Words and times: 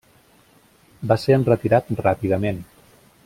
Va 1.11 1.17
ser 1.25 1.37
enretirat 1.37 1.93
ràpidament. 2.01 2.65